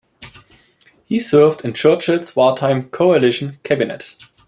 He 1.05 1.19
served 1.19 1.63
in 1.63 1.75
Churchill's 1.75 2.35
wartime 2.35 2.89
coalition 2.89 3.59
cabinet. 3.61 4.15